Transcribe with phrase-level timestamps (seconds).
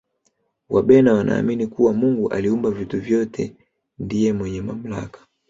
[0.69, 3.55] wabena wanaamini kuwa mungu aliumba vitu vyote
[3.99, 5.27] ndiye mwenye mamlaka